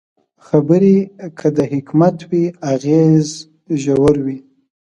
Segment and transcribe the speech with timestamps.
[0.47, 0.95] خبرې
[1.37, 3.27] که د حکمت وي، اغېز
[3.81, 4.37] ژور وي